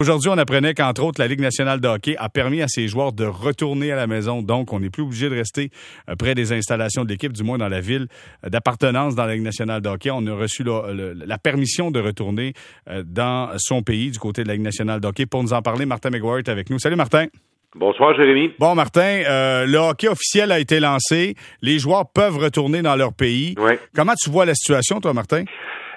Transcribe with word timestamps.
Aujourd'hui, 0.00 0.30
on 0.32 0.38
apprenait 0.38 0.74
qu'entre 0.74 1.02
autres, 1.02 1.20
la 1.20 1.26
Ligue 1.26 1.40
nationale 1.40 1.80
de 1.80 1.88
hockey 1.88 2.14
a 2.18 2.28
permis 2.28 2.62
à 2.62 2.68
ses 2.68 2.86
joueurs 2.86 3.12
de 3.12 3.24
retourner 3.24 3.90
à 3.90 3.96
la 3.96 4.06
maison. 4.06 4.42
Donc, 4.42 4.72
on 4.72 4.78
n'est 4.78 4.90
plus 4.90 5.02
obligé 5.02 5.28
de 5.28 5.34
rester 5.34 5.70
euh, 6.08 6.14
près 6.14 6.36
des 6.36 6.52
installations 6.52 7.02
de 7.02 7.08
l'équipe, 7.08 7.32
du 7.32 7.42
moins 7.42 7.58
dans 7.58 7.66
la 7.66 7.80
ville 7.80 8.06
euh, 8.44 8.48
d'appartenance 8.48 9.16
dans 9.16 9.24
la 9.26 9.34
Ligue 9.34 9.42
nationale 9.42 9.80
de 9.80 9.88
hockey. 9.88 10.12
On 10.12 10.24
a 10.28 10.34
reçu 10.34 10.62
la, 10.62 11.38
permission 11.38 11.90
de 11.90 11.98
retourner 11.98 12.52
euh, 12.88 13.02
dans 13.04 13.50
son 13.56 13.82
pays, 13.82 14.12
du 14.12 14.20
côté 14.20 14.44
de 14.44 14.46
la 14.46 14.54
Ligue 14.54 14.62
nationale 14.62 15.00
de 15.00 15.08
hockey. 15.08 15.26
Pour 15.26 15.42
nous 15.42 15.52
en 15.52 15.62
parler, 15.62 15.84
Martin 15.84 16.10
McGuire 16.10 16.38
est 16.38 16.48
avec 16.48 16.70
nous. 16.70 16.78
Salut, 16.78 16.94
Martin. 16.94 17.26
Bonsoir, 17.74 18.14
Jérémy. 18.14 18.52
Bon, 18.60 18.76
Martin, 18.76 19.24
le 19.66 19.76
hockey 19.78 20.06
officiel 20.06 20.52
a 20.52 20.60
été 20.60 20.78
lancé. 20.78 21.34
Les 21.60 21.80
joueurs 21.80 22.08
peuvent 22.08 22.38
retourner 22.38 22.82
dans 22.82 22.94
leur 22.94 23.14
pays. 23.14 23.56
Oui. 23.58 23.72
Comment 23.96 24.14
tu 24.14 24.30
vois 24.30 24.46
la 24.46 24.54
situation, 24.54 25.00
toi, 25.00 25.12
Martin? 25.12 25.42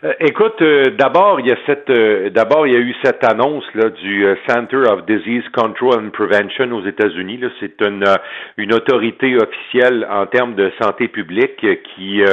Euh, 0.04 0.14
écoute, 0.20 0.60
euh, 0.62 0.90
d'abord 0.98 1.40
il 1.40 1.48
y 1.48 1.52
a 1.52 1.58
cette, 1.68 1.92
euh, 1.92 2.32
d'abord 2.32 2.66
il 2.66 2.74
y 2.74 2.76
a 2.76 2.80
eu 2.80 2.96
cette 3.04 3.24
annonce 3.24 3.64
là 3.76 3.90
du 3.90 4.26
Center 4.48 4.78
of 4.90 5.06
Disease 5.06 5.48
Control 5.54 6.06
and 6.06 6.10
Prevention 6.10 6.72
aux 6.72 6.84
États-Unis. 6.84 7.38
Là, 7.38 7.50
c'est 7.60 7.80
une 7.82 8.06
une 8.58 8.74
autorité 8.74 9.38
officielle 9.38 10.08
en 10.10 10.26
termes 10.26 10.56
de 10.56 10.72
santé 10.82 11.08
publique 11.08 11.64
qui 11.96 12.24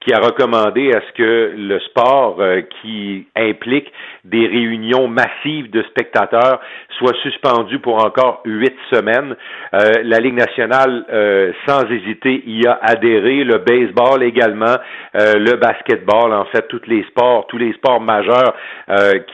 qui 0.00 0.14
a 0.14 0.18
recommandé 0.18 0.92
à 0.94 1.00
ce 1.02 1.12
que 1.12 1.52
le 1.56 1.78
sport 1.80 2.36
euh, 2.40 2.62
qui 2.80 3.26
implique 3.36 3.92
des 4.24 4.46
réunions 4.46 5.08
massives 5.08 5.70
de 5.70 5.82
spectateurs 5.82 6.60
soit 6.98 7.14
suspendu 7.22 7.78
pour 7.80 8.02
encore 8.02 8.40
huit 8.46 8.74
semaines. 8.90 9.36
Euh, 9.74 9.92
la 10.02 10.20
Ligue 10.20 10.34
nationale, 10.34 11.04
euh, 11.12 11.52
sans 11.66 11.84
hésiter, 11.90 12.42
y 12.46 12.66
a 12.66 12.78
adhéré. 12.82 13.44
Le 13.44 13.58
baseball 13.58 14.22
également, 14.22 14.76
le 15.14 15.56
basketball, 15.56 16.32
en 16.32 16.44
fait, 16.46 16.66
tous 16.68 16.82
les 16.86 17.02
sports, 17.04 17.46
tous 17.48 17.58
les 17.58 17.72
sports 17.74 18.00
majeurs 18.00 18.54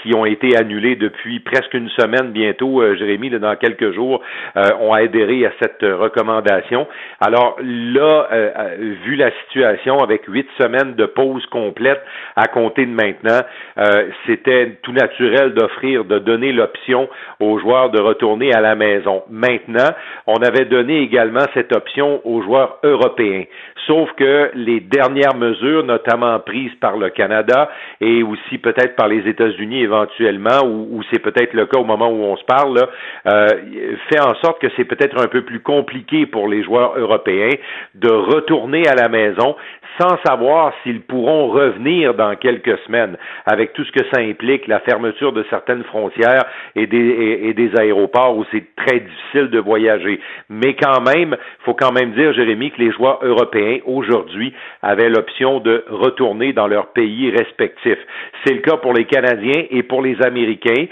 qui 0.02 0.14
ont 0.14 0.24
été 0.24 0.56
annulés 0.56 0.96
depuis 0.96 1.40
presque 1.40 1.74
une 1.74 1.88
semaine 1.90 2.30
bientôt, 2.30 2.82
Jérémy, 2.96 3.30
dans 3.30 3.56
quelques 3.56 3.92
jours, 3.92 4.22
ont 4.54 4.92
adhéré 4.92 5.44
à 5.46 5.52
cette 5.60 5.82
recommandation. 5.82 6.86
Alors 7.20 7.56
là, 7.60 8.28
vu 9.04 9.16
la 9.16 9.30
situation 9.42 9.98
avec 9.98 10.24
huit 10.28 10.48
semaines 10.58 10.94
de 10.94 11.06
pause 11.06 11.44
complète 11.46 12.02
à 12.36 12.46
compter 12.46 12.86
de 12.86 12.92
maintenant. 12.92 13.40
Euh, 13.78 14.08
c'était 14.26 14.78
tout 14.82 14.92
naturel 14.92 15.54
d'offrir, 15.54 16.04
de 16.04 16.18
donner 16.18 16.52
l'option 16.52 17.08
aux 17.40 17.58
joueurs 17.58 17.90
de 17.90 18.00
retourner 18.00 18.52
à 18.52 18.60
la 18.60 18.74
maison. 18.74 19.22
Maintenant, 19.30 19.90
on 20.26 20.36
avait 20.36 20.64
donné 20.64 21.00
également 21.00 21.44
cette 21.54 21.74
option 21.74 22.20
aux 22.24 22.42
joueurs 22.42 22.78
européens. 22.82 23.44
Sauf 23.86 24.10
que 24.14 24.50
les 24.54 24.80
dernières 24.80 25.36
mesures, 25.36 25.84
notamment 25.84 26.40
prises 26.40 26.74
par 26.80 26.96
le 26.96 27.10
Canada 27.10 27.70
et 28.00 28.24
aussi 28.24 28.58
peut-être 28.58 28.96
par 28.96 29.06
les 29.06 29.28
États-Unis 29.28 29.82
éventuellement, 29.82 30.64
ou, 30.64 31.02
c'est 31.12 31.20
peut-être 31.20 31.52
le 31.54 31.66
cas 31.66 31.78
au 31.78 31.84
moment 31.84 32.08
où 32.08 32.24
on 32.24 32.36
se 32.36 32.44
parle, 32.44 32.78
euh, 33.26 33.48
fait 34.08 34.20
en 34.20 34.34
sorte 34.36 34.60
que 34.60 34.66
c'est 34.76 34.84
peut-être 34.84 35.20
un 35.22 35.28
peu 35.28 35.42
plus 35.42 35.60
compliqué 35.60 36.26
pour 36.26 36.48
les 36.48 36.64
joueurs 36.64 36.98
européens 36.98 37.54
de 37.94 38.10
retourner 38.10 38.88
à 38.88 38.94
la 38.94 39.08
maison 39.08 39.54
sans 40.00 40.18
savoir 40.26 40.45
s'ils 40.82 41.00
pourront 41.00 41.48
revenir 41.48 42.14
dans 42.14 42.34
quelques 42.36 42.78
semaines, 42.86 43.16
avec 43.46 43.72
tout 43.72 43.84
ce 43.84 43.92
que 43.92 44.04
ça 44.12 44.20
implique, 44.20 44.66
la 44.66 44.80
fermeture 44.80 45.32
de 45.32 45.44
certaines 45.50 45.84
frontières 45.84 46.44
et 46.74 46.86
des, 46.86 47.70
aéroports 47.78 48.36
où 48.36 48.44
c'est 48.52 48.64
très 48.76 49.00
difficile 49.00 49.50
de 49.50 49.58
voyager. 49.58 50.20
Mais 50.48 50.74
quand 50.74 51.00
même, 51.00 51.36
faut 51.64 51.74
quand 51.74 51.92
même 51.92 52.12
dire, 52.12 52.32
Jérémy, 52.32 52.70
que 52.70 52.80
les 52.80 52.92
joueurs 52.92 53.18
européens, 53.22 53.78
aujourd'hui, 53.86 54.52
avaient 54.82 55.08
l'option 55.08 55.60
de 55.60 55.84
retourner 55.88 56.52
dans 56.52 56.68
leur 56.68 56.88
pays 56.88 57.30
respectif. 57.30 57.98
C'est 58.44 58.54
le 58.54 58.60
cas 58.60 58.76
pour 58.76 58.92
les 58.92 59.04
Canadiens 59.04 59.64
et 59.70 59.82
pour 59.82 60.02
les 60.02 60.16
Américains. 60.22 60.86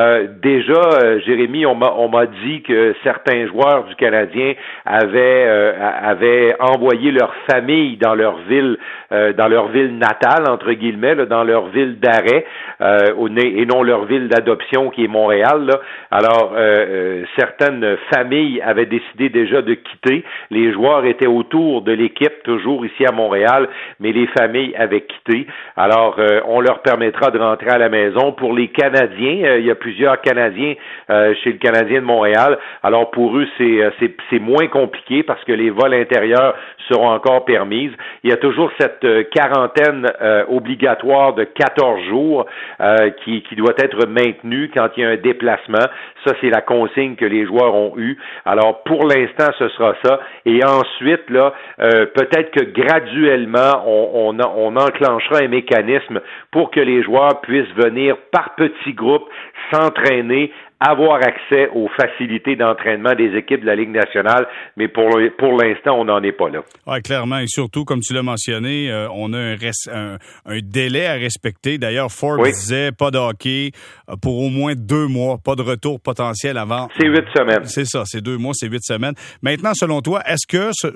Euh, 0.00 0.26
déjà, 0.42 0.72
euh, 0.72 1.20
Jérémy, 1.20 1.64
on 1.66 1.74
m'a 1.76 2.26
dit 2.26 2.62
que 2.62 2.94
certains 3.02 3.46
joueurs 3.46 3.84
du 3.84 3.94
Canadien 3.96 4.54
avaient, 4.84 5.44
euh, 5.46 5.72
avaient 6.02 6.56
envoyé 6.60 7.10
leur 7.10 7.32
famille 7.50 7.96
dans 7.96 8.14
leur 8.14 8.38
ville, 8.48 8.78
euh, 9.12 9.32
dans 9.32 9.48
leur 9.48 9.68
ville 9.68 9.98
natale 9.98 10.50
entre 10.50 10.72
guillemets, 10.72 11.14
dans 11.26 11.44
leur 11.44 11.66
ville 11.68 11.98
d'arrêt, 12.00 12.44
euh, 12.80 13.28
et 13.36 13.66
non 13.66 13.82
leur 13.82 14.04
ville 14.04 14.28
d'adoption 14.28 14.90
qui 14.90 15.04
est 15.04 15.08
Montréal. 15.08 15.70
Alors 16.10 16.52
euh, 16.56 17.24
certaines 17.38 17.96
familles 18.12 18.60
avaient 18.62 18.86
décidé 18.86 19.28
déjà 19.28 19.62
de 19.62 19.74
quitter. 19.74 20.24
Les 20.50 20.72
joueurs 20.72 21.04
étaient 21.04 21.26
autour 21.26 21.82
de 21.82 21.92
l'équipe 21.92 22.42
toujours 22.42 22.84
ici 22.84 23.06
à 23.06 23.12
Montréal, 23.12 23.68
mais 24.00 24.12
les 24.12 24.26
familles 24.28 24.74
avaient 24.76 25.02
quitté. 25.02 25.46
Alors 25.76 26.18
on 26.46 26.60
leur 26.60 26.80
permettra 26.82 27.30
de 27.30 27.38
rentrer 27.38 27.70
à 27.70 27.78
la 27.78 27.88
maison. 27.88 28.32
Pour 28.32 28.52
les 28.52 28.68
Canadiens, 28.68 29.56
il 29.56 29.64
y 29.64 29.70
a 29.70 29.74
plusieurs 29.74 30.20
Canadiens 30.20 30.74
chez 31.08 31.52
le 31.52 31.58
Canadien 31.58 32.00
de 32.00 32.06
Montréal. 32.06 32.58
Alors 32.82 33.10
pour 33.10 33.36
eux 33.36 33.46
c'est 33.58 34.38
moins 34.38 34.66
compliqué 34.66 35.22
parce 35.22 35.42
que 35.44 35.52
les 35.52 35.70
vols 35.70 35.94
intérieurs 35.94 36.54
seront 36.88 37.08
encore 37.08 37.44
permises. 37.44 37.92
Il 38.22 38.30
y 38.30 38.32
a 38.32 38.36
toujours 38.36 38.70
euh, 39.04 39.24
quarantaine 39.24 40.06
euh, 40.20 40.44
obligatoire 40.48 41.34
de 41.34 41.44
14 41.44 42.04
jours 42.04 42.46
euh, 42.80 43.10
qui, 43.24 43.42
doit 43.56 43.74
être 43.78 44.06
maintenue 44.06 44.70
quand 44.74 44.88
il 44.96 45.02
y 45.02 45.06
a 45.06 45.10
un 45.10 45.16
déplacement. 45.16 45.86
Ça, 46.26 46.34
c'est 46.40 46.50
la 46.50 46.60
consigne 46.60 47.16
que 47.16 47.24
les 47.24 47.46
joueurs 47.46 47.74
ont 47.74 47.94
eue. 47.96 48.18
Alors, 48.44 48.82
pour 48.82 49.06
l'instant, 49.06 49.50
ce 49.58 49.68
sera 49.70 49.94
ça. 50.04 50.20
Et 50.44 50.64
ensuite, 50.64 51.30
là, 51.30 51.52
peut-être 51.78 52.50
que 52.50 52.64
graduellement, 52.64 53.82
on, 53.86 54.36
on 54.38 54.76
enclenchera 54.76 55.38
un 55.42 55.48
mécanisme 55.48 56.20
pour 56.50 56.70
que 56.70 56.80
les 56.80 57.02
joueurs 57.02 57.40
puissent 57.40 57.74
venir 57.76 58.16
par 58.32 58.54
petits 58.56 58.92
groupes 58.92 59.28
s'entraîner 59.72 60.52
avoir 60.80 61.16
accès 61.22 61.68
aux 61.74 61.88
facilités 61.96 62.54
d'entraînement 62.54 63.14
des 63.14 63.34
équipes 63.36 63.62
de 63.62 63.66
la 63.66 63.76
Ligue 63.76 63.90
nationale, 63.90 64.46
mais 64.76 64.88
pour, 64.88 65.08
pour 65.38 65.52
l'instant, 65.52 65.98
on 65.98 66.04
n'en 66.04 66.22
est 66.22 66.32
pas 66.32 66.50
là. 66.50 66.60
Oui, 66.86 67.00
clairement, 67.00 67.38
et 67.38 67.46
surtout, 67.46 67.84
comme 67.84 68.00
tu 68.00 68.12
l'as 68.12 68.22
mentionné, 68.22 68.90
euh, 68.90 69.08
on 69.10 69.32
a 69.32 69.38
un, 69.38 70.18
un, 70.44 70.58
délai 70.62 71.06
à 71.06 71.14
respecter. 71.14 71.78
D'ailleurs, 71.78 72.12
Ford 72.12 72.42
disait 72.42 72.92
pas 72.92 73.10
de 73.10 73.18
hockey 73.18 73.70
euh, 74.10 74.16
pour 74.20 74.38
au 74.38 74.50
moins 74.50 74.74
deux 74.76 75.06
mois, 75.06 75.38
pas 75.42 75.54
de 75.54 75.62
retour 75.62 75.98
potentiel 75.98 76.58
avant. 76.58 76.88
C'est 76.98 77.08
huit 77.08 77.24
semaines. 77.34 77.64
C'est 77.64 77.86
ça, 77.86 78.02
c'est 78.04 78.20
deux 78.20 78.36
mois, 78.36 78.52
c'est 78.54 78.68
huit 78.68 78.84
semaines. 78.84 79.14
Maintenant, 79.40 79.72
selon 79.74 80.02
toi, 80.02 80.22
est-ce 80.26 80.46
que 80.46 80.70
ce, 80.74 80.88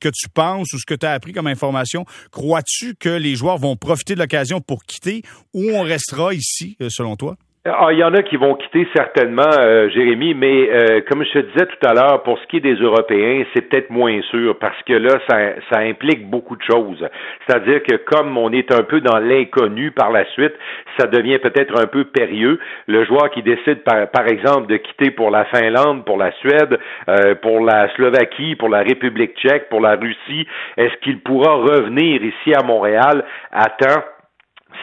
que 0.00 0.08
tu 0.08 0.30
penses 0.34 0.72
ou 0.72 0.78
ce 0.78 0.86
que 0.86 0.94
tu 0.94 1.04
as 1.04 1.12
appris 1.12 1.32
comme 1.32 1.46
information, 1.46 2.04
crois-tu 2.32 2.94
que 2.94 3.10
les 3.10 3.34
joueurs 3.34 3.58
vont 3.58 3.76
profiter 3.76 4.14
de 4.14 4.20
l'occasion 4.20 4.60
pour 4.60 4.84
quitter 4.84 5.22
ou 5.52 5.72
on 5.74 5.82
restera 5.82 6.32
ici, 6.32 6.78
euh, 6.80 6.88
selon 6.88 7.16
toi? 7.16 7.36
Ah, 7.66 7.88
il 7.92 7.98
y 7.98 8.04
en 8.04 8.14
a 8.14 8.22
qui 8.22 8.36
vont 8.36 8.54
quitter 8.54 8.88
certainement, 8.96 9.42
euh, 9.58 9.90
Jérémy, 9.90 10.32
mais 10.32 10.70
euh, 10.70 11.02
comme 11.06 11.22
je 11.22 11.30
te 11.30 11.38
disais 11.40 11.66
tout 11.66 11.86
à 11.86 11.92
l'heure, 11.92 12.22
pour 12.22 12.38
ce 12.38 12.46
qui 12.46 12.56
est 12.56 12.60
des 12.60 12.76
Européens, 12.76 13.44
c'est 13.52 13.68
peut-être 13.68 13.90
moins 13.90 14.18
sûr 14.30 14.58
parce 14.58 14.82
que 14.84 14.94
là, 14.94 15.20
ça, 15.28 15.36
ça 15.70 15.80
implique 15.80 16.30
beaucoup 16.30 16.56
de 16.56 16.62
choses. 16.62 17.06
C'est-à-dire 17.46 17.82
que 17.82 17.96
comme 17.96 18.38
on 18.38 18.50
est 18.52 18.72
un 18.72 18.82
peu 18.82 19.02
dans 19.02 19.18
l'inconnu 19.18 19.90
par 19.90 20.10
la 20.10 20.24
suite, 20.30 20.54
ça 20.98 21.06
devient 21.06 21.38
peut-être 21.38 21.78
un 21.78 21.86
peu 21.86 22.04
périlleux. 22.04 22.58
Le 22.86 23.04
joueur 23.04 23.28
qui 23.28 23.42
décide, 23.42 23.84
par, 23.84 24.08
par 24.08 24.26
exemple, 24.26 24.66
de 24.66 24.78
quitter 24.78 25.10
pour 25.10 25.30
la 25.30 25.44
Finlande, 25.44 26.06
pour 26.06 26.16
la 26.16 26.32
Suède, 26.40 26.78
euh, 27.10 27.34
pour 27.34 27.60
la 27.60 27.92
Slovaquie, 27.94 28.56
pour 28.56 28.70
la 28.70 28.78
République 28.78 29.36
tchèque, 29.36 29.68
pour 29.68 29.82
la 29.82 29.96
Russie, 29.96 30.46
est-ce 30.78 30.96
qu'il 31.02 31.20
pourra 31.20 31.56
revenir 31.56 32.24
ici 32.24 32.54
à 32.54 32.64
Montréal 32.64 33.22
à 33.52 33.66
temps? 33.68 34.02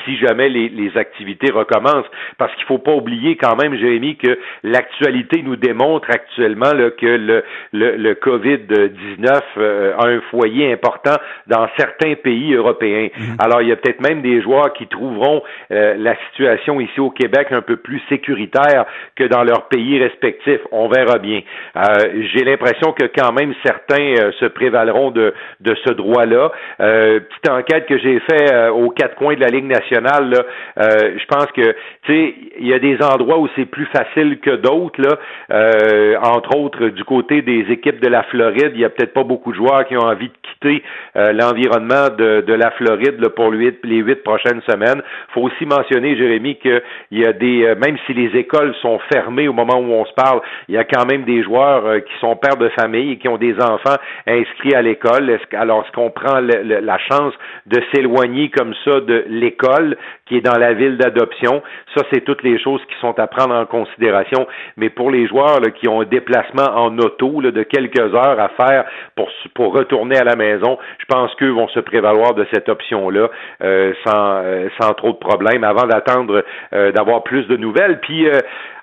Si 0.06 0.18
jamais 0.18 0.50
les, 0.50 0.70
les, 0.70 0.98
activités 0.98 1.52
recommencent. 1.52 2.10
Parce 2.38 2.54
qu'il 2.54 2.64
ne 2.64 2.68
faut 2.68 2.78
pas 2.78 2.94
oublier 2.94 3.36
quand 3.36 3.56
même, 3.56 3.76
Jérémy, 3.78 4.16
que 4.18 4.38
l'actualité 4.64 5.42
nous 5.44 5.56
démontre 5.56 6.10
actuellement 6.10 6.74
là, 6.74 6.92
que 6.92 7.06
le, 7.06 7.44
le, 7.74 7.96
le 7.98 8.14
COVID-19 8.14 9.42
euh, 9.58 9.94
a 9.98 10.08
un 10.08 10.22
foyer 10.32 10.72
important 10.72 11.16
dans 11.48 11.68
certains 11.78 12.16
pays 12.16 12.54
européens. 12.54 13.10
Mhm. 13.18 13.36
Alors, 13.40 13.62
il 13.62 13.70
y 13.70 13.72
a 13.72 13.76
peut-être 13.76 14.02
même 14.02 14.22
des 14.22 14.42
joueurs 14.42 14.74
qui 14.74 14.88
trouveront 14.88 15.42
euh, 15.72 15.96
la 15.98 16.16
situation 16.28 16.80
ici 16.80 17.00
au 17.00 17.10
Québec 17.10 17.48
un 17.52 17.62
peu 17.62 17.78
plus 17.78 18.02
sécuritaire 18.10 18.86
que 19.16 19.24
dans 19.24 19.44
leurs 19.44 19.68
pays 19.68 20.00
respectifs. 20.00 20.62
On 20.72 20.88
verra 20.88 21.20
bien. 21.20 21.42
Euh, 21.76 22.24
J'ai 22.34 22.44
l'impression 22.44 22.94
que 22.94 23.06
quand 23.06 23.34
même 23.34 23.54
certains 23.66 24.14
euh, 24.20 24.32
se 24.40 24.46
prévaleront 24.46 25.12
de, 25.12 25.34
de 25.62 25.76
ce 25.86 25.94
droit-là. 25.94 26.52
petite 26.78 27.50
enquête 27.50 27.86
que 27.88 27.98
j'ai 27.98 28.20
fait 28.20 28.70
aux 28.70 28.90
quatre 28.90 29.16
coins 29.16 29.36
de 29.36 29.42
la 29.42 29.48
Ligue 29.48 29.66
nationale 29.66 29.87
euh, 29.96 31.18
je 31.18 31.26
pense 31.26 31.48
que 31.48 31.76
tu 32.04 32.14
sais, 32.14 32.36
il 32.60 32.68
y 32.68 32.74
a 32.74 32.80
des 32.80 32.98
endroits 33.02 33.40
où 33.40 33.48
c'est 33.56 33.66
plus 33.66 33.86
facile 33.88 34.40
que 34.40 34.56
d'autres 34.56 35.02
là. 35.02 35.18
Euh, 35.52 36.16
entre 36.22 36.58
autres, 36.58 36.88
du 36.90 37.04
côté 37.04 37.42
des 37.42 37.66
équipes 37.70 38.00
de 38.00 38.08
la 38.08 38.24
Floride, 38.24 38.72
il 38.74 38.82
y 38.82 38.86
a 38.86 38.90
peut-être 38.90 39.14
pas 39.14 39.24
beaucoup 39.24 39.52
de 39.52 39.58
joueurs 39.58 39.86
qui 39.88 39.96
ont 39.98 40.06
envie 40.06 40.30
de 40.30 40.34
quitter 40.42 40.84
euh, 41.16 41.34
l'environnement 41.34 42.10
de, 42.18 42.42
de, 42.42 42.54
la 42.54 42.72
Floride 42.72 43.20
là, 43.20 43.30
pour 43.30 43.52
les 43.52 43.74
huit 43.84 44.24
prochaines 44.24 44.62
semaines. 44.68 45.02
faut 45.34 45.42
aussi 45.42 45.66
mentionner, 45.66 46.16
Jérémy, 46.18 46.56
qu'il 46.56 46.82
y 47.12 47.26
a 47.26 47.34
des, 47.34 47.76
même 47.76 47.98
si 48.06 48.14
les 48.14 48.38
écoles 48.38 48.74
sont 48.82 49.00
fermées 49.12 49.48
au 49.48 49.54
moment 49.54 49.80
où 49.80 49.92
on 49.94 50.06
se 50.06 50.14
parle, 50.14 50.42
il 50.68 50.76
y 50.76 50.78
a 50.78 50.84
quand 50.84 51.06
même 51.06 51.24
des 51.24 51.44
joueurs 51.44 52.04
qui 52.04 52.14
sont 52.20 52.36
pères 52.36 52.58
de 52.58 52.70
famille 52.70 53.14
et 53.14 53.18
qui 53.18 53.28
ont 53.28 53.38
des 53.38 53.56
enfants 53.56 53.98
inscrits 54.28 54.74
à 54.74 54.82
l'école. 54.82 55.40
Alors, 55.54 55.84
est-ce 55.84 55.92
qu'on 55.92 56.10
prend 56.10 56.40
la 56.40 56.98
chance 57.00 57.34
de 57.66 57.82
s'éloigner 57.94 58.50
comme 58.50 58.74
ça 58.86 59.00
de 59.02 59.26
l'école? 59.30 59.77
Qui 60.26 60.38
est 60.38 60.42
dans 60.42 60.58
la 60.58 60.74
ville 60.74 60.98
d'adoption. 60.98 61.62
Ça, 61.96 62.04
c'est 62.12 62.22
toutes 62.22 62.44
les 62.44 62.60
choses 62.60 62.82
qui 62.86 62.96
sont 63.00 63.18
à 63.20 63.28
prendre 63.28 63.56
en 63.56 63.66
considération. 63.66 64.48
Mais 64.76 64.90
pour 64.90 65.12
les 65.12 65.28
joueurs 65.28 65.62
qui 65.80 65.88
ont 65.88 66.02
un 66.02 66.06
déplacement 66.06 66.70
en 66.76 66.98
auto 66.98 67.42
de 67.42 67.64
quelques 67.64 68.00
heures 68.00 68.40
à 68.40 68.50
faire 68.50 68.86
pour, 69.16 69.30
pour 69.54 69.74
retourner 69.74 70.18
à 70.18 70.24
la 70.24 70.36
maison, 70.36 70.78
je 71.00 71.06
pense 71.06 71.34
qu'eux 71.36 71.52
vont 71.52 71.68
se 71.70 71.80
prévaloir 71.80 72.34
de 72.34 72.46
cette 72.54 72.70
option-là 72.70 73.30
euh, 73.64 73.94
sans, 74.06 74.42
euh, 74.44 74.68
sans 74.80 74.94
trop 74.94 75.12
de 75.12 75.18
problèmes 75.18 75.64
avant 75.64 75.88
d'attendre 75.88 76.44
euh, 76.74 76.92
d'avoir 76.92 77.24
plus 77.24 77.48
de 77.48 77.58
nouvelles. 77.58 78.00
Puis 78.02 78.28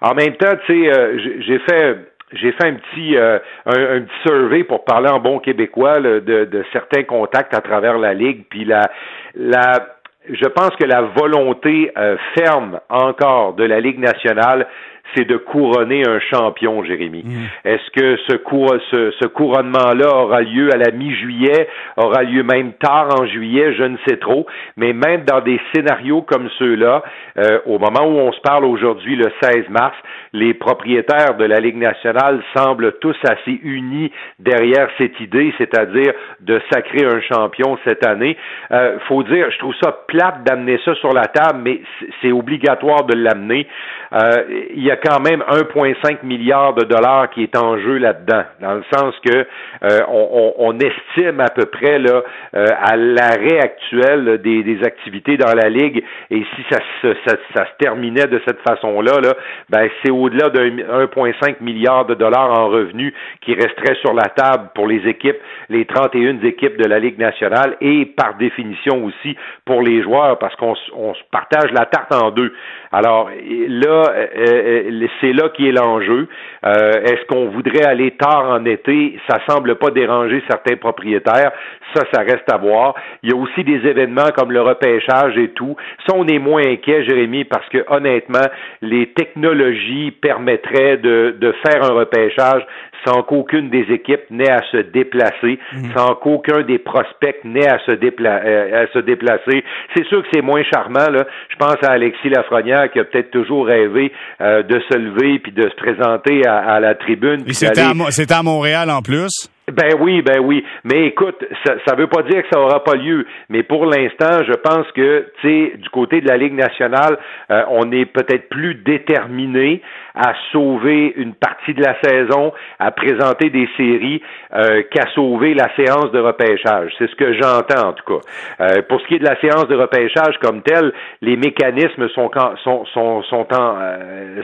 en 0.00 0.14
même 0.14 0.36
temps, 0.36 0.54
tu 0.66 0.86
sais, 0.86 1.18
j'ai 1.40 1.58
fait 1.60 1.96
j'ai 2.32 2.52
fait 2.52 2.66
un 2.66 2.74
petit 2.74 3.16
un, 3.16 4.00
petit 4.00 4.20
survey 4.26 4.64
pour 4.64 4.84
parler 4.84 5.08
en 5.08 5.20
bon 5.20 5.38
québécois 5.38 6.00
de, 6.00 6.20
de, 6.20 6.64
certains 6.72 7.04
contacts 7.04 7.54
à 7.54 7.60
travers 7.60 7.98
la 7.98 8.14
ligue. 8.14 8.44
Puis 8.48 8.64
la 8.64 8.90
la 9.36 9.86
je 10.30 10.46
pense 10.48 10.70
que 10.76 10.84
la 10.84 11.02
volonté 11.02 11.92
ferme 12.34 12.80
encore 12.88 13.54
de 13.54 13.64
la 13.64 13.80
Ligue 13.80 13.98
nationale, 13.98 14.66
c'est 15.14 15.26
de 15.26 15.36
couronner 15.36 16.02
un 16.06 16.18
champion, 16.20 16.82
Jérémy. 16.84 17.22
Mm. 17.24 17.68
Est-ce 17.68 17.90
que 17.90 18.16
ce, 18.28 19.12
ce, 19.20 19.26
couronnement-là 19.26 20.16
aura 20.16 20.40
lieu 20.40 20.72
à 20.72 20.76
la 20.76 20.90
mi-juillet, 20.90 21.68
aura 21.96 22.22
lieu 22.22 22.42
même 22.42 22.72
tard 22.74 23.08
en 23.20 23.26
juillet, 23.26 23.74
je 23.74 23.84
ne 23.84 23.96
sais 24.06 24.16
trop, 24.16 24.46
mais 24.76 24.92
même 24.92 25.24
dans 25.24 25.40
des 25.40 25.60
scénarios 25.72 26.22
comme 26.22 26.48
ceux-là, 26.58 27.02
euh, 27.38 27.58
au 27.66 27.78
moment 27.78 28.06
où 28.06 28.18
on 28.18 28.32
se 28.32 28.40
parle 28.40 28.64
aujourd'hui, 28.64 29.16
le 29.16 29.30
16 29.42 29.68
mars, 29.68 29.96
les 30.32 30.54
propriétaires 30.54 31.36
de 31.36 31.44
la 31.44 31.60
Ligue 31.60 31.76
nationale 31.76 32.42
semblent 32.56 32.92
tous 33.00 33.16
assez 33.24 33.58
unis 33.62 34.10
derrière 34.38 34.88
cette 34.98 35.18
idée, 35.20 35.52
c'est-à-dire 35.58 36.12
de 36.40 36.60
sacrer 36.72 37.04
un 37.04 37.20
champion 37.20 37.78
cette 37.84 38.06
année. 38.06 38.36
Euh, 38.72 38.98
faut 39.08 39.22
dire, 39.22 39.50
je 39.50 39.58
trouve 39.58 39.74
ça 39.82 39.92
plate 40.08 40.44
d'amener 40.44 40.78
ça 40.84 40.94
sur 40.96 41.12
la 41.12 41.26
table, 41.26 41.60
mais 41.62 41.80
c'est 42.20 42.32
obligatoire 42.32 43.04
de 43.04 43.14
l'amener. 43.14 43.66
Euh, 44.12 44.44
il 44.74 44.82
y 44.82 44.90
a 44.90 44.93
quand 45.02 45.20
même 45.20 45.42
1,5 45.48 46.24
milliard 46.24 46.74
de 46.74 46.84
dollars 46.84 47.30
qui 47.30 47.42
est 47.42 47.56
en 47.56 47.78
jeu 47.78 47.98
là-dedans, 47.98 48.42
dans 48.60 48.74
le 48.74 48.84
sens 48.92 49.14
que 49.24 49.46
euh, 49.84 50.00
on, 50.08 50.74
estime 50.78 51.40
à 51.40 51.48
peu 51.50 51.66
près 51.66 51.98
là 51.98 52.22
euh, 52.54 52.66
à 52.82 52.96
l'arrêt 52.96 53.60
actuel 53.60 54.40
des, 54.42 54.62
des, 54.62 54.84
activités 54.84 55.36
dans 55.36 55.54
la 55.54 55.68
ligue, 55.68 56.02
et 56.30 56.44
si 56.54 56.62
ça, 56.70 56.78
ça, 57.02 57.36
ça, 57.54 57.64
se 57.64 57.70
terminait 57.78 58.26
de 58.26 58.40
cette 58.46 58.60
façon-là, 58.60 59.20
là, 59.20 59.34
ben 59.70 59.88
c'est 60.02 60.10
au-delà 60.10 60.50
d'un 60.50 60.68
1,5 60.68 61.56
milliard 61.60 62.06
de 62.06 62.14
dollars 62.14 62.58
en 62.58 62.68
revenus 62.68 63.14
qui 63.40 63.54
resterait 63.54 63.96
sur 64.00 64.12
la 64.12 64.28
table 64.28 64.70
pour 64.74 64.86
les 64.86 65.06
équipes, 65.08 65.38
les 65.68 65.84
31 65.84 66.40
équipes 66.42 66.76
de 66.76 66.88
la 66.88 66.98
Ligue 66.98 67.18
nationale, 67.18 67.76
et 67.80 68.06
par 68.06 68.34
définition 68.34 69.04
aussi 69.04 69.36
pour 69.64 69.82
les 69.82 70.02
joueurs, 70.02 70.38
parce 70.38 70.54
qu'on 70.56 70.74
on 70.96 71.14
partage 71.30 71.70
la 71.72 71.86
tarte 71.86 72.12
en 72.12 72.30
deux. 72.30 72.52
Alors 72.92 73.28
là, 73.28 74.04
euh, 74.10 74.26
euh, 74.36 74.83
c'est 75.20 75.32
là 75.32 75.48
qui 75.50 75.68
est 75.68 75.72
l'enjeu. 75.72 76.28
Euh, 76.64 77.02
est-ce 77.02 77.24
qu'on 77.26 77.48
voudrait 77.48 77.84
aller 77.84 78.12
tard 78.12 78.50
en 78.50 78.64
été? 78.64 79.18
Ça 79.28 79.38
semble 79.48 79.76
pas 79.76 79.90
déranger 79.90 80.42
certains 80.48 80.76
propriétaires. 80.76 81.52
Ça, 81.94 82.02
ça 82.12 82.20
reste 82.22 82.50
à 82.50 82.56
voir. 82.56 82.94
Il 83.22 83.30
y 83.30 83.32
a 83.32 83.36
aussi 83.36 83.64
des 83.64 83.86
événements 83.86 84.30
comme 84.36 84.52
le 84.52 84.60
repêchage 84.60 85.36
et 85.36 85.48
tout. 85.50 85.76
Ça, 86.06 86.14
on 86.16 86.26
est 86.26 86.38
moins 86.38 86.62
inquiet, 86.62 87.04
Jérémy, 87.04 87.44
parce 87.44 87.68
que 87.68 87.84
honnêtement, 87.88 88.46
les 88.82 89.08
technologies 89.08 90.10
permettraient 90.10 90.96
de, 90.96 91.36
de 91.38 91.54
faire 91.66 91.84
un 91.84 91.94
repêchage 91.94 92.62
sans 93.06 93.22
qu'aucune 93.22 93.70
des 93.70 93.86
équipes 93.92 94.30
n'ait 94.30 94.50
à 94.50 94.62
se 94.70 94.78
déplacer, 94.78 95.58
mhm. 95.72 95.92
sans 95.96 96.14
qu'aucun 96.14 96.62
des 96.62 96.78
prospects 96.78 97.36
n'ait 97.44 97.68
à 97.68 97.78
se, 97.84 97.92
à 97.92 98.92
se 98.92 98.98
déplacer. 98.98 99.64
C'est 99.96 100.06
sûr 100.06 100.22
que 100.22 100.28
c'est 100.32 100.42
moins 100.42 100.62
charmant. 100.72 101.10
Là. 101.10 101.26
Je 101.48 101.56
pense 101.56 101.76
à 101.82 101.92
Alexis 101.92 102.28
Lafrenière 102.28 102.90
qui 102.90 102.98
a 102.98 103.04
peut-être 103.04 103.30
toujours 103.30 103.66
rêvé 103.66 104.12
euh, 104.40 104.62
de 104.62 104.80
se 104.90 104.98
lever 104.98 105.38
puis 105.38 105.52
de 105.52 105.68
se 105.68 105.74
présenter 105.76 106.46
à, 106.46 106.80
la 106.80 106.94
tribune. 106.94 107.44
C'était 107.52 107.80
à, 107.80 108.38
à 108.38 108.42
Montréal 108.42 108.90
en 108.90 109.02
plus? 109.02 109.50
Ben 109.72 109.94
oui, 109.98 110.20
ben 110.20 110.40
oui. 110.40 110.62
Mais 110.84 111.06
écoute, 111.06 111.42
ça 111.64 111.94
ne 111.94 111.96
veut 111.96 112.06
pas 112.06 112.22
dire 112.22 112.42
que 112.42 112.48
ça 112.52 112.60
n'aura 112.60 112.84
pas 112.84 112.96
lieu. 112.96 113.24
Mais 113.48 113.62
pour 113.62 113.86
l'instant, 113.86 114.44
je 114.46 114.52
pense 114.52 114.86
que, 114.92 115.26
tu 115.40 115.48
sais, 115.48 115.76
du 115.78 115.88
côté 115.88 116.20
de 116.20 116.28
la 116.28 116.36
Ligue 116.36 116.52
nationale, 116.52 117.16
euh, 117.50 117.62
on 117.70 117.90
est 117.90 118.04
peut-être 118.04 118.50
plus 118.50 118.74
déterminé 118.74 119.80
à 120.14 120.34
sauver 120.52 121.14
une 121.16 121.34
partie 121.34 121.72
de 121.72 121.82
la 121.82 121.96
saison, 122.02 122.52
à 122.78 122.90
présenter 122.90 123.48
des 123.48 123.66
séries, 123.78 124.22
euh, 124.54 124.82
qu'à 124.90 125.06
sauver 125.14 125.54
la 125.54 125.74
séance 125.76 126.12
de 126.12 126.20
repêchage. 126.20 126.92
C'est 126.98 127.08
ce 127.08 127.16
que 127.16 127.32
j'entends 127.32 127.88
en 127.88 127.92
tout 127.94 128.04
cas. 128.04 128.20
Euh, 128.60 128.82
pour 128.86 129.00
ce 129.00 129.06
qui 129.06 129.14
est 129.14 129.18
de 129.18 129.24
la 129.24 129.40
séance 129.40 129.66
de 129.68 129.76
repêchage 129.76 130.38
comme 130.42 130.60
telle, 130.60 130.92
les 131.22 131.36
mécanismes 131.36 132.08
sont 132.10 132.30
sont 132.62 132.84
sont 132.84 133.22
sont, 133.22 133.46
en, 133.54 133.76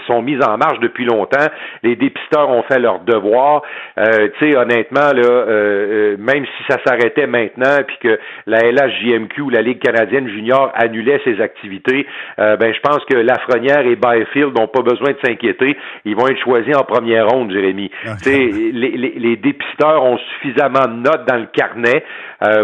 sont 0.06 0.22
mis 0.22 0.42
en 0.42 0.56
marche 0.56 0.80
depuis 0.80 1.04
longtemps. 1.04 1.46
Les 1.82 1.94
dépisteurs 1.94 2.48
ont 2.48 2.62
fait 2.62 2.78
leur 2.78 3.00
devoir. 3.00 3.62
tu 3.96 4.32
sais, 4.40 4.56
honnêtement 4.56 5.09
là, 5.12 5.22
euh, 5.22 5.46
euh, 5.48 6.16
même 6.18 6.44
si 6.44 6.64
ça 6.68 6.78
s'arrêtait 6.84 7.26
maintenant, 7.26 7.78
puis 7.86 7.96
que 8.02 8.18
la 8.46 8.60
LHJMQ 8.60 9.40
ou 9.42 9.50
la 9.50 9.62
Ligue 9.62 9.80
canadienne 9.80 10.28
junior 10.28 10.72
annulait 10.74 11.20
ses 11.24 11.40
activités, 11.40 12.06
euh, 12.38 12.56
ben 12.56 12.72
je 12.74 12.80
pense 12.80 13.04
que 13.04 13.16
Lafrenière 13.16 13.86
et 13.86 13.96
Byfield 13.96 14.58
n'ont 14.58 14.68
pas 14.68 14.82
besoin 14.82 15.10
de 15.10 15.18
s'inquiéter. 15.24 15.76
Ils 16.04 16.16
vont 16.16 16.28
être 16.28 16.40
choisis 16.40 16.76
en 16.76 16.84
première 16.84 17.28
ronde, 17.28 17.52
Jérémy. 17.52 17.90
les, 18.26 18.72
les, 18.72 19.14
les, 19.16 19.36
dépisteurs 19.36 20.04
ont 20.04 20.18
suffisamment 20.18 20.86
de 20.86 21.02
notes 21.02 21.26
dans 21.26 21.36
le 21.36 21.46
carnet 21.52 22.04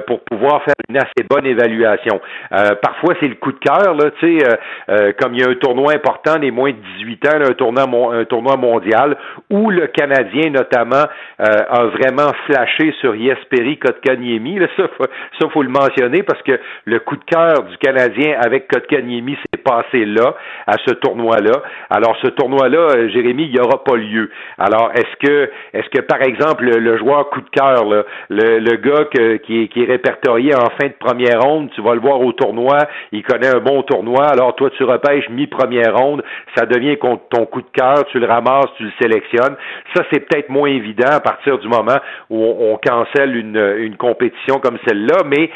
pour 0.07 0.21
pouvoir 0.21 0.63
faire 0.63 0.75
une 0.89 0.97
assez 0.97 1.27
bonne 1.29 1.47
évaluation. 1.47 2.21
parfois, 2.51 3.15
c'est 3.21 3.29
le 3.29 3.35
coup 3.35 3.53
de 3.53 3.59
cœur, 3.59 3.95
là, 3.95 4.11
tu 4.19 4.39
sais, 4.39 5.15
comme 5.19 5.35
il 5.35 5.41
y 5.41 5.45
a 5.45 5.49
un 5.49 5.55
tournoi 5.55 5.93
important 5.93 6.39
des 6.39 6.51
moins 6.51 6.71
de 6.71 6.79
18 6.99 7.29
ans, 7.29 7.51
un 7.51 7.55
tournoi, 7.55 8.15
un 8.15 8.25
tournoi 8.25 8.57
mondial, 8.57 9.17
où 9.51 9.71
le 9.71 9.87
Canadien, 9.89 10.51
notamment, 10.51 11.05
a 11.39 11.85
vraiment 11.87 12.33
flashé 12.47 12.95
sur 13.01 13.15
Yesperi 13.15 13.79
Kotkaniemi. 13.79 14.59
ça, 14.77 14.89
faut, 14.97 15.05
ça, 15.41 15.49
faut 15.49 15.63
le 15.63 15.69
mentionner 15.69 16.23
parce 16.23 16.43
que 16.43 16.59
le 16.85 17.01
coup 17.01 17.17
de 17.17 17.25
cœur 17.25 17.65
du 17.65 17.77
Canadien 17.79 18.39
avec 18.45 18.69
Kotkaniemi 18.69 19.37
s'est 19.37 19.63
passé 19.63 20.05
là, 20.05 20.35
à 20.67 20.75
ce 20.87 20.95
tournoi-là. 20.95 21.63
Alors, 21.91 22.17
ce 22.23 22.29
tournoi-là, 22.29 22.79
euh, 22.79 23.09
Jérémy, 23.09 23.45
il 23.45 23.53
n'y 23.53 23.61
aura 23.61 23.83
pas 23.85 23.97
lieu. 23.97 24.31
Alors, 24.59 24.91
est-ce 24.95 25.27
que, 25.27 25.51
est-ce 25.73 25.89
que, 25.91 26.03
par 26.03 26.23
exemple, 26.23 26.65
le, 26.65 26.99
joueur 26.99 27.29
coup 27.31 27.41
de 27.41 27.51
cœur, 27.51 27.85
le, 27.85 28.05
le 28.31 28.77
gars 28.77 29.05
qui, 29.45 29.63
est, 29.63 29.69
qui 29.69 29.83
est 29.83 29.87
répertorié 29.87 30.55
en 30.55 30.71
fin 30.81 30.89
de 30.89 30.95
première 30.99 31.41
ronde, 31.41 31.71
tu 31.75 31.83
vas 31.83 31.95
le 31.95 32.01
voir 32.01 32.21
au 32.21 32.33
tournoi, 32.33 32.79
il 33.13 33.23
connaît 33.23 33.49
un 33.49 33.61
bon 33.61 33.83
tournoi, 33.83 34.27
alors 34.27 34.55
toi, 34.57 34.71
tu 34.77 34.85
repêches 34.85 35.29
mi-première 35.29 35.97
ronde, 35.97 36.23
ça 36.57 36.67
devient 36.67 36.97
ton 37.31 37.47
coup 37.47 37.61
de 37.61 37.71
cœur, 37.73 38.05
tu 38.11 38.19
le 38.19 38.27
ramasses, 38.27 38.71
tu 38.77 38.85
le 38.85 38.93
sélectionnes. 39.01 39.57
Ça, 39.95 40.03
c'est 40.11 40.21
peut-être 40.21 40.49
moins 40.49 40.69
évident 40.69 41.11
à 41.11 41.21
partir 41.21 41.59
du 41.59 41.69
moment 41.69 41.99
où 42.31 42.43
on, 42.43 42.77
cancelle 42.77 43.37
une, 43.37 43.57
une 43.79 43.97
compétition 43.97 44.59
comme 44.59 44.79
celle-là, 44.87 45.23
mais 45.27 45.51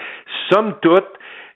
somme 0.51 0.75
toute, 0.81 1.07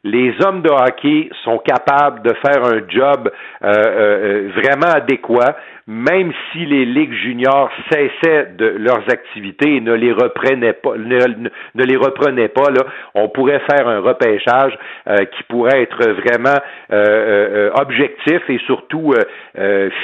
les 0.05 0.35
hommes 0.45 0.61
de 0.61 0.69
hockey 0.71 1.31
sont 1.45 1.59
capables 1.59 2.23
de 2.23 2.35
faire 2.35 2.63
un 2.63 2.87
job 2.89 3.31
euh, 3.63 3.67
euh, 3.67 4.47
euh, 4.47 4.51
vraiment 4.55 4.93
adéquat, 4.95 5.57
même 5.87 6.33
si 6.51 6.65
les 6.67 6.85
ligues 6.85 7.13
juniors 7.13 7.71
cessaient 7.91 8.53
de 8.57 8.67
leurs 8.67 9.09
activités 9.11 9.77
et 9.77 9.81
ne 9.81 9.93
les 9.93 10.13
reprenaient 10.13 10.73
pas, 10.73 10.97
ne, 10.97 11.85
les 11.85 11.97
reprenaient 11.97 12.49
pas. 12.49 12.71
Là, 12.71 12.85
on 13.15 13.29
pourrait 13.29 13.61
faire 13.71 13.89
un 13.89 14.01
repêchage 14.01 14.73
qui 15.07 15.43
pourrait 15.49 15.83
être 15.83 16.11
vraiment 16.13 16.59
objectif 17.81 18.41
et 18.49 18.59
surtout 18.67 19.15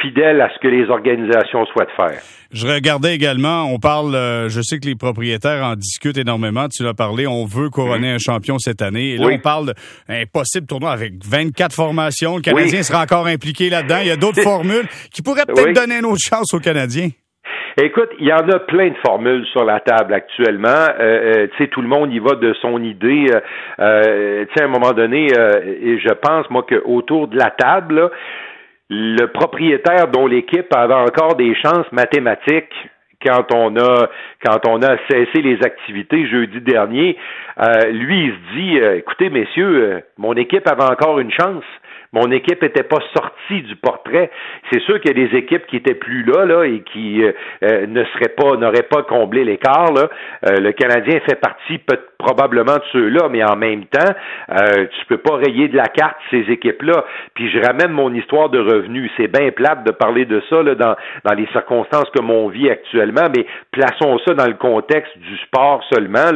fidèle 0.02 0.40
à 0.40 0.50
ce 0.50 0.58
que 0.58 0.68
les 0.68 0.88
organisations 0.90 1.64
souhaitent 1.66 1.96
faire. 1.96 2.20
Je 2.52 2.66
regardais 2.66 3.14
également, 3.14 3.72
on 3.72 3.78
parle, 3.78 4.12
euh, 4.16 4.48
je 4.48 4.60
sais 4.60 4.80
que 4.80 4.86
les 4.86 4.96
propriétaires 4.96 5.64
en 5.64 5.76
discutent 5.76 6.18
énormément, 6.18 6.66
tu 6.68 6.82
l'as 6.82 6.94
parlé, 6.94 7.28
on 7.28 7.44
veut 7.44 7.70
couronner 7.70 8.10
un 8.10 8.18
champion 8.18 8.58
cette 8.58 8.82
année. 8.82 9.10
Et 9.10 9.18
là, 9.18 9.28
on 9.30 9.38
parle 9.38 9.74
d'un 10.08 10.24
possible 10.26 10.66
tournoi 10.66 10.90
avec 10.90 11.12
24 11.24 11.72
formations. 11.72 12.36
Le 12.36 12.42
Canadien 12.42 12.82
sera 12.82 13.02
encore 13.02 13.28
impliqué 13.28 13.70
là-dedans. 13.70 13.98
Il 14.00 14.08
y 14.08 14.10
a 14.10 14.16
d'autres 14.16 14.42
formules 14.42 14.88
qui 15.12 15.22
pourraient 15.22 15.46
peut-être 15.46 15.69
donner 15.72 15.98
une 15.98 16.06
autre 16.06 16.22
chance 16.22 16.52
aux 16.54 16.60
Canadiens. 16.60 17.08
Écoute, 17.80 18.10
il 18.18 18.26
y 18.26 18.32
en 18.32 18.48
a 18.48 18.58
plein 18.58 18.88
de 18.88 18.96
formules 19.06 19.46
sur 19.46 19.64
la 19.64 19.80
table 19.80 20.12
actuellement. 20.12 20.68
Euh, 20.68 20.92
euh 21.00 21.46
tu 21.52 21.64
sais, 21.64 21.70
tout 21.70 21.80
le 21.80 21.88
monde 21.88 22.12
y 22.12 22.18
va 22.18 22.34
de 22.34 22.52
son 22.60 22.82
idée. 22.82 23.26
Euh, 23.78 24.44
tu 24.46 24.54
sais, 24.54 24.62
à 24.62 24.66
un 24.66 24.68
moment 24.68 24.92
donné, 24.92 25.26
et 25.26 25.98
je 25.98 26.12
pense 26.14 26.50
moi 26.50 26.66
qu'autour 26.68 27.28
de 27.28 27.38
la 27.38 27.50
table, 27.50 28.10
le 28.88 29.26
propriétaire 29.26 30.08
dont 30.08 30.26
l'équipe 30.26 30.74
avait 30.74 30.94
encore 30.94 31.36
des 31.36 31.54
chances 31.54 31.90
mathématiques 31.92 32.74
quand 33.24 33.54
on 33.54 33.76
a 33.76 34.08
quand 34.44 34.66
on 34.66 34.82
a 34.82 34.96
cessé 35.08 35.42
les 35.42 35.58
activités 35.62 36.26
jeudi 36.26 36.60
dernier, 36.60 37.16
lui 37.92 38.24
il 38.24 38.32
se 38.32 38.56
dit 38.56 38.78
écoutez 38.98 39.30
messieurs, 39.30 40.02
mon 40.18 40.34
équipe 40.34 40.66
avait 40.66 40.90
encore 40.90 41.20
une 41.20 41.30
chance. 41.30 41.64
Mon 42.12 42.30
équipe 42.30 42.62
n'était 42.62 42.82
pas 42.82 42.98
sortie 43.14 43.62
du 43.62 43.76
portrait. 43.76 44.30
C'est 44.72 44.80
sûr 44.82 45.00
qu'il 45.00 45.16
y 45.16 45.20
a 45.22 45.26
des 45.28 45.36
équipes 45.36 45.66
qui 45.66 45.76
étaient 45.76 45.94
plus 45.94 46.24
là, 46.24 46.44
là 46.44 46.64
et 46.64 46.82
qui 46.92 47.22
euh, 47.22 47.32
euh, 47.62 47.86
ne 47.86 48.04
seraient 48.04 48.34
pas, 48.36 48.56
n'auraient 48.56 48.88
pas 48.90 49.02
comblé 49.02 49.44
l'écart. 49.44 49.92
Là. 49.92 50.08
le 50.42 50.72
Canadien 50.72 51.20
fait 51.20 51.40
partie 51.40 51.78
peut 51.78 51.98
probablement 52.20 52.76
de 52.76 52.82
ceux-là, 52.92 53.28
mais 53.30 53.42
en 53.42 53.56
même 53.56 53.84
temps, 53.86 54.12
euh, 54.50 54.86
tu 54.98 55.06
peux 55.06 55.18
pas 55.18 55.36
rayer 55.36 55.68
de 55.68 55.76
la 55.76 55.86
carte 55.86 56.16
ces 56.30 56.44
équipes-là. 56.50 57.04
Puis 57.34 57.50
je 57.50 57.58
ramène 57.58 57.90
mon 57.90 58.12
histoire 58.14 58.50
de 58.50 58.58
revenus. 58.58 59.10
C'est 59.16 59.28
bien 59.28 59.50
plate 59.50 59.84
de 59.84 59.92
parler 59.92 60.24
de 60.26 60.42
ça 60.48 60.62
dans, 60.62 60.96
dans 61.24 61.34
les 61.34 61.46
circonstances 61.48 62.08
que 62.14 62.20
on 62.30 62.48
vit 62.48 62.70
actuellement, 62.70 63.26
mais 63.34 63.44
plaçons 63.72 64.18
ça 64.24 64.34
dans 64.34 64.46
le 64.46 64.54
contexte 64.54 65.18
du 65.18 65.36
sport 65.38 65.82
seulement. 65.92 66.30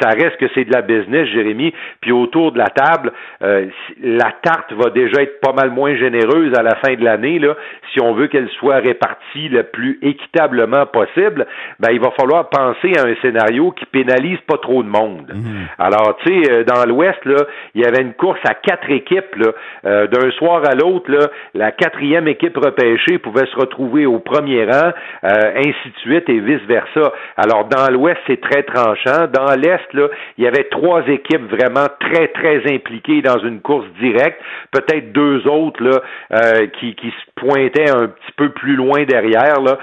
Ça 0.00 0.10
reste 0.10 0.36
que 0.36 0.46
c'est 0.54 0.64
de 0.64 0.72
la 0.72 0.82
business, 0.82 1.28
Jérémy. 1.28 1.72
Puis 2.00 2.12
autour 2.12 2.52
de 2.52 2.58
la 2.58 2.68
table, 2.68 3.12
euh, 3.42 3.66
la 4.02 4.32
tarte 4.42 4.72
va 4.72 4.90
déjà 4.90 5.22
être 5.22 5.40
pas 5.40 5.52
mal 5.52 5.70
moins 5.70 5.94
généreuse 5.94 6.56
à 6.56 6.62
la 6.62 6.76
fin 6.76 6.94
de 6.94 7.04
l'année. 7.04 7.38
Là, 7.38 7.54
si 7.92 8.00
on 8.00 8.12
veut 8.14 8.28
qu'elle 8.28 8.48
soit 8.58 8.76
répartie 8.76 9.48
le 9.48 9.64
plus 9.64 9.98
équitablement 10.02 10.86
possible, 10.86 11.46
ben 11.78 11.90
il 11.92 12.00
va 12.00 12.10
falloir 12.12 12.48
penser 12.48 12.92
à 12.98 13.06
un 13.06 13.14
scénario 13.22 13.72
qui 13.72 13.86
pénalise 13.86 14.40
pas 14.46 14.58
trop 14.58 14.82
de 14.82 14.88
monde. 14.88 15.32
Mhm. 15.34 15.68
Alors, 15.78 16.16
tu 16.24 16.42
sais, 16.42 16.52
euh, 16.52 16.64
dans 16.64 16.86
l'Ouest, 16.86 17.24
là, 17.24 17.44
il 17.74 17.82
y 17.82 17.84
avait 17.84 18.02
une 18.02 18.14
course 18.14 18.40
à 18.44 18.54
quatre 18.54 18.90
équipes, 18.90 19.34
là, 19.36 19.52
euh, 19.84 20.06
d'un 20.06 20.30
soir 20.32 20.62
à 20.66 20.74
l'autre, 20.74 21.10
là, 21.10 21.28
la 21.54 21.72
quatrième 21.72 22.28
équipe 22.28 22.56
repêchée 22.56 23.18
pouvait 23.18 23.46
se 23.46 23.56
retrouver 23.56 24.06
au 24.06 24.18
premier 24.18 24.64
rang, 24.64 24.92
euh, 25.24 25.52
ainsi 25.56 25.88
de 25.90 25.98
suite 26.00 26.28
et 26.28 26.40
vice 26.40 26.62
versa. 26.66 27.12
Alors, 27.36 27.66
dans 27.66 27.90
l'Ouest, 27.92 28.18
c'est 28.26 28.40
très 28.40 28.62
tranchant. 28.62 29.26
Dans 29.32 29.54
l'Est, 29.54 29.89
il 30.38 30.44
y 30.44 30.46
avait 30.46 30.64
trois 30.64 31.02
équipes 31.08 31.50
vraiment 31.50 31.86
très, 31.98 32.28
très 32.28 32.72
impliquées 32.72 33.22
dans 33.22 33.38
une 33.38 33.60
course 33.60 33.86
directe. 34.00 34.40
Peut-être 34.72 35.12
deux 35.12 35.46
autres 35.46 35.82
là, 35.82 36.66
qui, 36.78 36.94
qui 36.94 37.08
se 37.08 37.46
pointaient 37.46 37.90
un 37.90 38.08
petit 38.08 38.32
peu 38.36 38.50
plus 38.50 38.76
loin 38.76 39.04
derrière. 39.04 39.60
Là. 39.60 39.78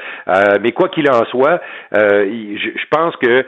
mais 0.61 0.71
quoi 0.71 0.89
qu'il 0.89 1.09
en 1.09 1.25
soit, 1.25 1.61
je, 1.91 2.57
je 2.57 2.85
pense 2.89 3.15
que 3.17 3.45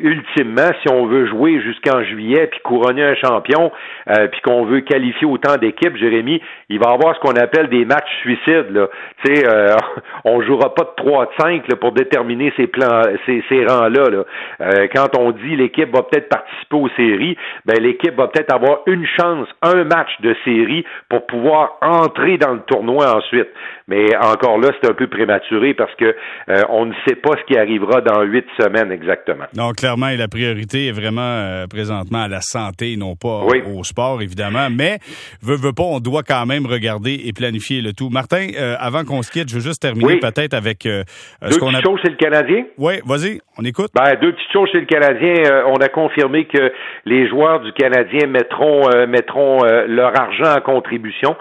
ultimement, 0.00 0.70
si 0.82 0.92
on 0.92 1.06
veut 1.06 1.26
jouer 1.26 1.60
jusqu'en 1.60 2.02
juillet, 2.04 2.46
puis 2.46 2.60
couronner 2.60 3.04
un 3.04 3.14
champion, 3.14 3.70
euh, 4.08 4.28
puis 4.28 4.40
qu'on 4.42 4.64
veut 4.64 4.80
qualifier 4.80 5.26
autant 5.26 5.56
d'équipes, 5.56 5.96
Jérémy, 5.96 6.40
il 6.68 6.78
va 6.78 6.90
y 6.90 6.94
avoir 6.94 7.14
ce 7.14 7.20
qu'on 7.20 7.36
appelle 7.36 7.68
des 7.68 7.84
matchs 7.84 8.10
suicides. 8.22 8.70
Là. 8.70 8.88
Euh, 9.28 9.76
on 10.24 10.42
jouera 10.42 10.74
pas 10.74 10.84
de 10.84 10.90
3 10.96 11.26
de 11.26 11.30
5 11.38 11.68
là, 11.68 11.76
pour 11.76 11.92
déterminer 11.92 12.52
ces 12.56 12.66
plans, 12.66 13.02
ces, 13.26 13.42
ces 13.48 13.64
rangs-là. 13.64 14.10
Là. 14.10 14.24
Euh, 14.60 14.88
quand 14.94 15.16
on 15.18 15.32
dit 15.32 15.56
l'équipe 15.56 15.87
va 15.90 16.02
peut-être 16.02 16.28
participer 16.28 16.76
aux 16.76 16.88
séries, 16.96 17.36
ben 17.64 17.80
l'équipe 17.80 18.14
va 18.14 18.28
peut-être 18.28 18.54
avoir 18.54 18.80
une 18.86 19.06
chance, 19.18 19.48
un 19.62 19.84
match 19.84 20.10
de 20.20 20.34
série 20.44 20.84
pour 21.08 21.26
pouvoir 21.26 21.78
entrer 21.82 22.38
dans 22.38 22.54
le 22.54 22.60
tournoi 22.60 23.16
ensuite. 23.16 23.48
Mais 23.88 24.14
encore 24.16 24.58
là, 24.58 24.68
c'est 24.80 24.90
un 24.90 24.92
peu 24.92 25.06
prématuré 25.06 25.72
parce 25.72 25.94
que 25.94 26.04
euh, 26.04 26.62
on 26.68 26.84
ne 26.84 26.92
sait 27.06 27.16
pas 27.16 27.30
ce 27.38 27.44
qui 27.52 27.58
arrivera 27.58 28.02
dans 28.02 28.22
huit 28.22 28.44
semaines 28.60 28.92
exactement. 28.92 29.46
Non, 29.56 29.72
clairement, 29.72 30.10
la 30.16 30.28
priorité 30.28 30.88
est 30.88 30.92
vraiment 30.92 31.22
euh, 31.22 31.66
présentement 31.66 32.24
à 32.24 32.28
la 32.28 32.42
santé, 32.42 32.96
non 32.98 33.16
pas 33.16 33.46
au 33.66 33.82
sport, 33.84 34.20
évidemment. 34.20 34.68
Mais, 34.70 34.98
veut, 35.42 35.56
veut 35.56 35.72
pas, 35.72 35.84
on 35.84 36.00
doit 36.00 36.22
quand 36.22 36.44
même 36.44 36.66
regarder 36.66 37.18
et 37.24 37.32
planifier 37.32 37.80
le 37.80 37.94
tout. 37.94 38.10
Martin, 38.10 38.48
euh, 38.58 38.76
avant 38.78 39.04
qu'on 39.04 39.22
se 39.22 39.30
quitte, 39.30 39.48
je 39.48 39.54
veux 39.54 39.62
juste 39.62 39.80
terminer 39.80 40.18
peut-être 40.18 40.52
avec 40.52 40.82
ce 40.82 41.58
qu'on 41.58 41.74
a... 41.74 41.80
choses 41.80 42.00
chez 42.02 42.10
le 42.10 42.16
Canadien? 42.16 42.64
Oui, 42.76 43.00
vas-y, 43.06 43.40
on 43.56 43.64
écoute. 43.64 43.90
Ben, 43.94 44.16
deux 44.20 44.32
petites 44.32 44.52
choses 44.52 44.68
chez 44.70 44.80
le 44.80 44.86
Canadien. 44.86 45.64
on 45.66 45.77
a 45.80 45.88
confirmé 45.88 46.44
que 46.44 46.72
les 47.04 47.28
joueurs 47.28 47.60
du 47.60 47.72
Canadien 47.72 48.26
mettront, 48.28 48.88
mettront 49.08 49.58
leur 49.86 50.18
argent 50.18 50.56
en 50.56 50.60
contribution 50.60 51.36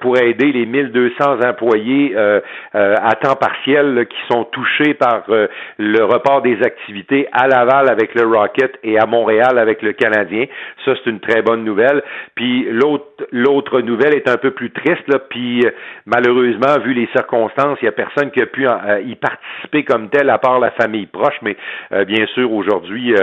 pour 0.00 0.18
aider 0.18 0.52
les 0.52 0.66
1200 0.66 1.40
employés 1.46 2.14
euh, 2.16 2.40
euh, 2.74 2.94
à 3.00 3.14
temps 3.14 3.36
partiel 3.36 4.06
qui 4.08 4.16
sont 4.32 4.44
touchés 4.44 4.94
par 4.94 5.24
euh, 5.28 5.46
le 5.78 6.04
report 6.04 6.42
des 6.42 6.56
activités 6.62 7.28
à 7.32 7.46
Laval 7.46 7.88
avec 7.88 8.14
le 8.14 8.22
Rocket 8.26 8.78
et 8.82 8.98
à 8.98 9.06
Montréal 9.06 9.58
avec 9.58 9.82
le 9.82 9.92
Canadien. 9.92 10.46
Ça, 10.84 10.92
c'est 10.96 11.10
une 11.10 11.20
très 11.20 11.42
bonne 11.42 11.64
nouvelle. 11.64 12.02
Puis 12.34 12.66
l'autre 12.70 13.80
nouvelle 13.80 14.14
est 14.14 14.28
un 14.28 14.36
peu 14.36 14.50
plus 14.50 14.70
triste, 14.70 15.10
puis 15.28 15.64
malheureusement, 16.06 16.80
vu 16.82 16.94
les 16.94 17.08
circonstances, 17.14 17.78
il 17.80 17.84
n'y 17.84 17.88
a 17.88 17.92
personne 17.92 18.30
qui 18.30 18.40
a 18.42 18.46
pu 18.46 18.66
y 19.06 19.14
participer 19.14 19.84
comme 19.84 20.08
tel 20.08 20.30
à 20.30 20.38
part 20.38 20.58
la 20.58 20.70
famille 20.72 21.06
proche, 21.06 21.36
mais 21.42 21.56
bien 22.06 22.26
sûr, 22.34 22.52
aujourd'hui, 22.52 23.14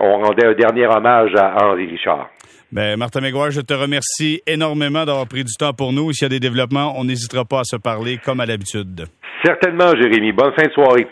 on 0.00 0.18
rendait 0.20 0.46
un 0.46 0.54
dernier 0.54 0.86
hommage 0.86 1.34
à 1.36 1.64
Henri 1.64 1.86
Richard. 1.86 2.30
Ben, 2.70 2.98
Martin 2.98 3.20
Mégoire, 3.20 3.50
je 3.50 3.62
te 3.62 3.72
remercie 3.72 4.42
énormément 4.46 5.06
d'avoir 5.06 5.26
pris 5.26 5.42
du 5.42 5.54
temps 5.58 5.72
pour 5.72 5.92
nous. 5.92 6.12
S'il 6.12 6.24
y 6.24 6.26
a 6.26 6.28
des 6.28 6.40
développements, 6.40 6.94
on 6.98 7.04
n'hésitera 7.04 7.44
pas 7.46 7.60
à 7.60 7.64
se 7.64 7.76
parler 7.76 8.18
comme 8.22 8.40
à 8.40 8.46
l'habitude. 8.46 9.06
Certainement, 9.42 9.92
Jérémy. 9.98 10.32
Bonne 10.32 10.52
fin 10.58 10.66
de 10.66 10.72
soirée. 10.72 11.06